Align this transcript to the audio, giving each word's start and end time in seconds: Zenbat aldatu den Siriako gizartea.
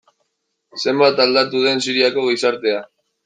Zenbat 0.83 1.19
aldatu 1.27 1.61
den 1.67 1.85
Siriako 1.87 2.25
gizartea. 2.31 2.81